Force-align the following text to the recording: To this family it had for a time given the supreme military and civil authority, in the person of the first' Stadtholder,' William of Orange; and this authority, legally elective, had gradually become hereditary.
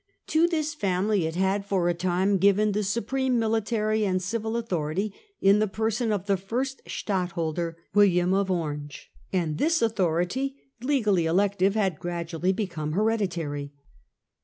To 0.29 0.47
this 0.47 0.73
family 0.73 1.27
it 1.27 1.35
had 1.35 1.63
for 1.63 1.87
a 1.87 1.93
time 1.93 2.39
given 2.39 2.71
the 2.71 2.81
supreme 2.81 3.37
military 3.37 4.03
and 4.03 4.19
civil 4.19 4.57
authority, 4.57 5.13
in 5.41 5.59
the 5.59 5.67
person 5.67 6.11
of 6.11 6.25
the 6.25 6.37
first' 6.37 6.81
Stadtholder,' 6.87 7.77
William 7.93 8.33
of 8.33 8.49
Orange; 8.49 9.11
and 9.31 9.59
this 9.59 9.79
authority, 9.79 10.55
legally 10.81 11.27
elective, 11.27 11.75
had 11.75 11.99
gradually 11.99 12.51
become 12.51 12.93
hereditary. 12.93 13.73